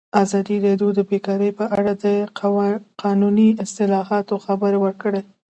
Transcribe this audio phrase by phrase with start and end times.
[0.23, 2.05] ازادي راډیو د بیکاري په اړه د
[3.01, 5.21] قانوني اصلاحاتو خبر ورکړی.